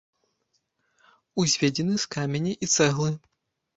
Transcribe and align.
Узведзены 1.43 1.95
з 2.05 2.11
каменя 2.17 2.53
і 2.63 2.71
цэглы. 2.77 3.09